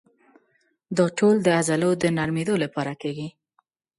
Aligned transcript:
دا 0.97 1.05
ټول 1.17 1.35
د 1.41 1.47
عضلو 1.59 1.89
د 2.01 2.03
نرمېدو 2.17 2.55
لپاره 2.63 2.93
کېږي. 3.01 3.27